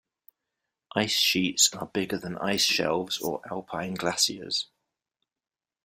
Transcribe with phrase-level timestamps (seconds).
[0.95, 4.65] Ice sheets are bigger than ice shelves or alpine glaciers.